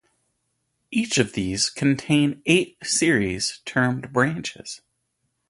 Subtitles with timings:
[0.89, 4.81] Each of these contains eight series termed branches.